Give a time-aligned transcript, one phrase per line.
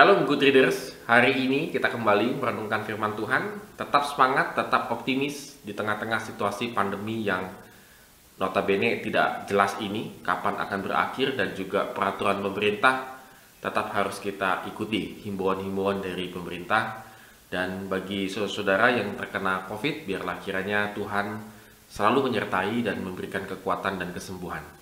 [0.00, 3.76] Shalom good readers, hari ini kita kembali merenungkan firman Tuhan.
[3.76, 7.44] Tetap semangat, tetap optimis di tengah-tengah situasi pandemi yang
[8.40, 13.20] notabene tidak jelas ini Kapan akan berakhir dan juga peraturan pemerintah
[13.60, 17.04] tetap harus kita ikuti Himbauan-himbauan dari pemerintah.
[17.52, 21.44] Dan bagi saudara-saudara yang terkena COVID, biarlah kiranya Tuhan
[21.92, 24.79] selalu menyertai dan memberikan kekuatan dan kesembuhan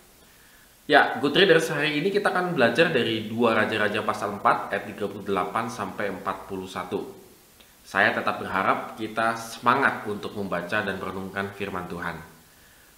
[0.88, 5.20] Ya, Good Readers, hari ini kita akan belajar dari dua Raja-Raja pasal 4 ayat 38
[5.68, 6.48] sampai 41.
[7.84, 12.16] Saya tetap berharap kita semangat untuk membaca dan merenungkan firman Tuhan.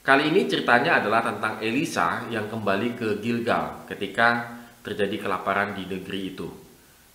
[0.07, 4.55] Kali ini ceritanya adalah tentang Elisa yang kembali ke Gilgal ketika
[4.87, 6.47] terjadi kelaparan di negeri itu.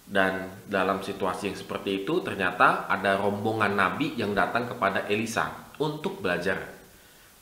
[0.04, 6.20] Dan dalam situasi yang seperti itu ternyata ada rombongan nabi yang datang kepada Elisa untuk
[6.20, 6.68] belajar.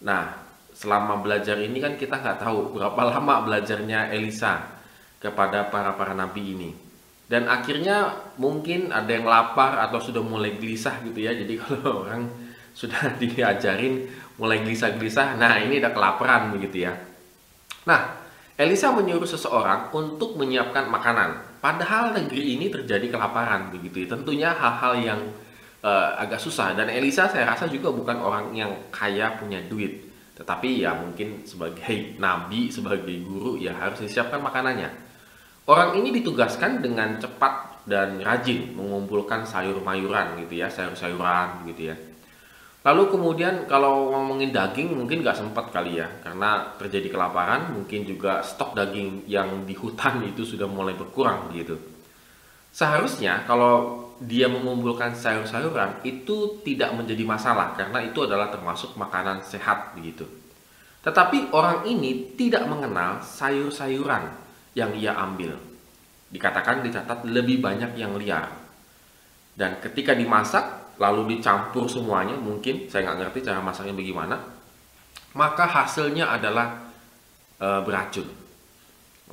[0.06, 4.74] Nah, selama belajar ini kan kita nggak tahu berapa lama belajarnya Elisa
[5.22, 6.72] kepada para para nabi ini.
[7.30, 11.32] Dan akhirnya mungkin ada yang lapar atau sudah mulai gelisah gitu ya.
[11.32, 12.28] Jadi kalau orang
[12.74, 14.10] sudah diajarin
[14.42, 16.94] mulai gelisah-gelisah nah ini udah kelaparan begitu ya.
[17.86, 18.26] Nah
[18.58, 21.62] Elisa menyuruh seseorang untuk menyiapkan makanan.
[21.62, 24.08] Padahal negeri ini terjadi kelaparan begitu ya.
[24.18, 25.22] Tentunya hal-hal yang
[25.82, 26.76] uh, agak susah.
[26.76, 30.03] Dan Elisa saya rasa juga bukan orang yang kaya punya duit
[30.34, 34.90] tetapi ya mungkin sebagai nabi, sebagai guru ya harus disiapkan makanannya.
[35.64, 41.96] Orang ini ditugaskan dengan cepat dan rajin mengumpulkan sayur-mayuran gitu ya, sayur-sayuran gitu ya.
[42.84, 48.44] Lalu kemudian kalau ngomongin daging mungkin nggak sempat kali ya karena terjadi kelaparan mungkin juga
[48.44, 51.80] stok daging yang di hutan itu sudah mulai berkurang gitu.
[52.76, 59.98] Seharusnya kalau dia mengumpulkan sayur-sayuran itu tidak menjadi masalah karena itu adalah termasuk makanan sehat
[59.98, 60.26] begitu.
[61.04, 64.24] Tetapi orang ini tidak mengenal sayur-sayuran
[64.78, 65.58] yang ia ambil.
[66.32, 68.50] Dikatakan dicatat lebih banyak yang liar.
[69.54, 74.38] Dan ketika dimasak lalu dicampur semuanya mungkin saya nggak ngerti cara masaknya bagaimana
[75.34, 76.90] maka hasilnya adalah
[77.58, 78.30] e, beracun.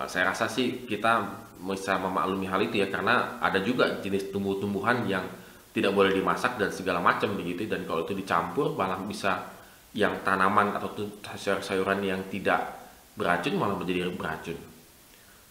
[0.08, 1.28] Saya rasa sih kita
[1.60, 5.24] bisa memaklumi hal itu ya karena ada juga jenis tumbuh-tumbuhan yang
[5.70, 9.52] tidak boleh dimasak dan segala macam begitu dan kalau itu dicampur malah bisa
[9.94, 10.90] yang tanaman atau
[11.36, 12.80] sayur-sayuran yang tidak
[13.14, 14.58] beracun malah menjadi beracun.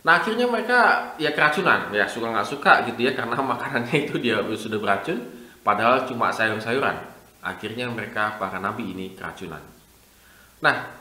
[0.04, 4.40] Nah akhirnya mereka ya keracunan ya suka nggak suka gitu ya karena makanannya itu dia
[4.56, 5.20] sudah beracun
[5.64, 6.98] padahal cuma sayur-sayuran.
[7.40, 9.64] Akhirnya mereka para nabi ini keracunan.
[10.60, 10.99] Nah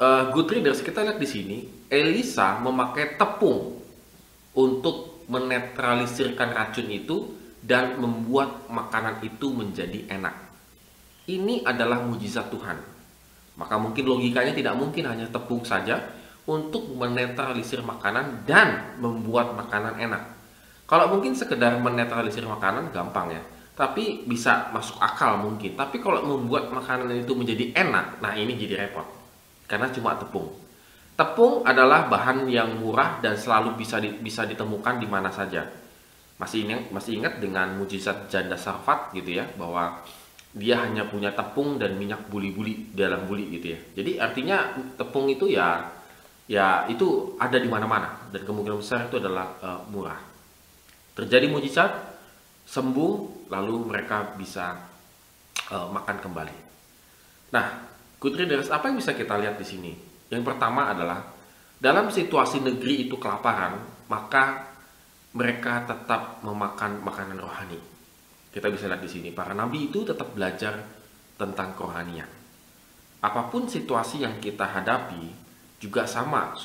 [0.00, 1.58] uh, good readers kita lihat di sini
[1.88, 3.80] Elisa memakai tepung
[4.56, 7.16] untuk menetralisirkan racun itu
[7.60, 10.34] dan membuat makanan itu menjadi enak.
[11.26, 12.78] Ini adalah mujizat Tuhan.
[13.58, 15.98] Maka mungkin logikanya tidak mungkin hanya tepung saja
[16.46, 20.22] untuk menetralisir makanan dan membuat makanan enak.
[20.86, 23.42] Kalau mungkin sekedar menetralisir makanan gampang ya,
[23.74, 25.74] tapi bisa masuk akal mungkin.
[25.74, 29.15] Tapi kalau membuat makanan itu menjadi enak, nah ini jadi repot.
[29.66, 30.50] Karena cuma tepung.
[31.16, 35.64] Tepung adalah bahan yang murah dan selalu bisa di, bisa ditemukan di mana saja.
[36.36, 40.04] Masih ingat masih ingat dengan mujizat janda Sarfat gitu ya bahwa
[40.52, 43.80] dia hanya punya tepung dan minyak buli-buli dalam buli gitu ya.
[43.96, 45.88] Jadi artinya tepung itu ya
[46.46, 50.20] ya itu ada di mana-mana dan kemungkinan besar itu adalah uh, murah.
[51.16, 51.96] Terjadi mujizat,
[52.68, 54.76] sembuh, lalu mereka bisa
[55.72, 56.56] uh, makan kembali.
[57.56, 59.92] Nah, good readers, apa yang bisa kita lihat di sini?
[60.32, 61.22] Yang pertama adalah
[61.76, 64.72] dalam situasi negeri itu kelaparan, maka
[65.36, 67.76] mereka tetap memakan makanan rohani.
[68.48, 70.80] Kita bisa lihat di sini, para nabi itu tetap belajar
[71.36, 72.28] tentang kerohanian.
[73.20, 75.28] Apa pun situasi yang kita hadapi,
[75.76, 76.56] juga sama,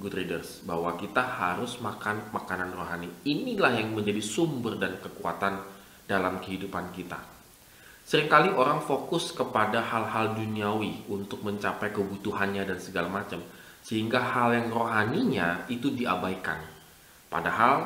[0.00, 3.08] good readers, bahwa kita harus makan makanan rohani.
[3.28, 5.60] Inilah yang menjadi sumber dan kekuatan
[6.08, 7.37] dalam kehidupan kita.
[8.08, 13.44] Seringkali orang fokus kepada hal-hal duniawi untuk mencapai kebutuhannya dan segala macam,
[13.84, 16.56] sehingga hal yang rohaninya itu diabaikan.
[17.28, 17.84] Padahal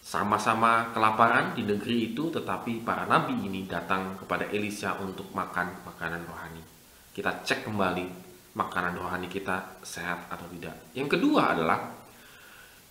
[0.00, 6.24] sama-sama kelaparan di negeri itu, tetapi para nabi ini datang kepada Elisa untuk makan makanan
[6.24, 6.64] rohani.
[7.12, 8.08] Kita cek kembali
[8.56, 10.96] makanan rohani kita sehat atau tidak.
[10.96, 11.92] Yang kedua adalah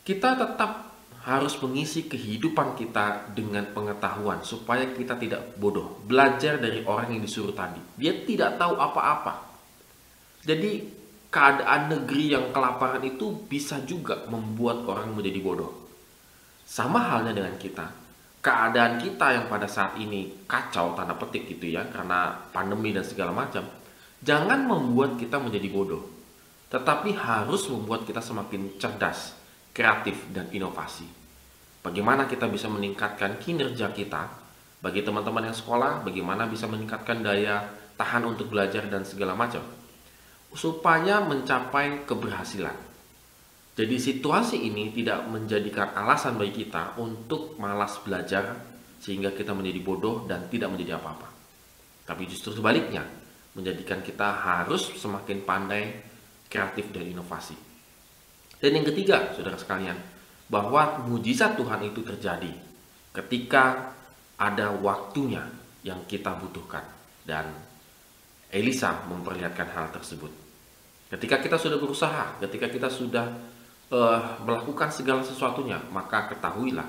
[0.05, 0.96] kita tetap
[1.27, 5.99] harus mengisi kehidupan kita dengan pengetahuan supaya kita tidak bodoh.
[6.07, 7.83] Belajar dari orang yang disuruh tadi.
[7.99, 9.43] Dia tidak tahu apa-apa.
[10.47, 10.87] Jadi
[11.27, 15.75] keadaan negeri yang kelaparan itu bisa juga membuat orang menjadi bodoh.
[16.63, 17.91] Sama halnya dengan kita.
[18.39, 23.35] Keadaan kita yang pada saat ini kacau tanda petik gitu ya karena pandemi dan segala
[23.35, 23.67] macam.
[24.23, 26.07] Jangan membuat kita menjadi bodoh.
[26.71, 29.35] Tetapi harus membuat kita semakin cerdas,
[29.77, 31.05] kreatif dan inovasi.
[31.85, 34.25] Bagaimana kita bisa meningkatkan kinerja kita
[34.81, 37.61] bagi teman-teman yang sekolah, bagaimana bisa meningkatkan daya
[37.93, 39.61] tahan untuk belajar dan segala macam
[40.49, 42.73] supaya mencapai keberhasilan.
[43.77, 48.57] Jadi situasi ini tidak menjadikan alasan bagi kita untuk malas belajar
[48.97, 51.29] sehingga kita menjadi bodoh dan tidak menjadi apa-apa.
[52.09, 53.05] Tapi justru sebaliknya,
[53.53, 55.93] menjadikan kita harus semakin pandai,
[56.49, 57.66] kreatif dan inovasi.
[58.57, 59.97] Dan yang ketiga, saudara sekalian,
[60.47, 62.49] bahwa mujizat Tuhan itu terjadi
[63.13, 63.93] ketika
[64.37, 65.43] ada waktunya
[65.83, 66.85] yang kita butuhkan
[67.27, 67.51] dan
[68.47, 70.31] Elisa memperlihatkan hal tersebut.
[71.11, 73.27] Ketika kita sudah berusaha, ketika kita sudah
[73.91, 76.87] uh, melakukan segala sesuatunya, maka ketahuilah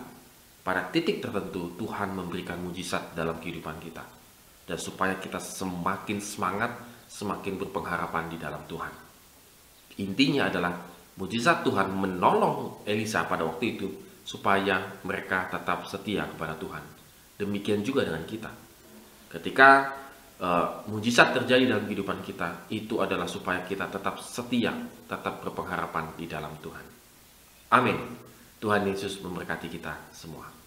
[0.63, 4.05] pada titik tertentu Tuhan memberikan mujizat dalam kehidupan kita.
[4.69, 6.77] Dan supaya kita semakin semangat,
[7.09, 8.93] semakin berpengharapan di dalam Tuhan.
[9.99, 13.89] Intinya adalah mujizat Tuhan menolong Elisa pada waktu itu
[14.23, 16.85] supaya mereka tetap setia kepada Tuhan.
[17.43, 18.51] Demikian juga dengan kita.
[19.29, 19.99] Ketika
[20.41, 24.73] uh, mujizat terjadi dalam kehidupan kita, itu adalah supaya kita tetap setia,
[25.11, 26.87] tetap berpengharapan di dalam Tuhan.
[27.75, 27.99] Amin.
[28.59, 30.51] Tuhan Yesus memberkati kita semua.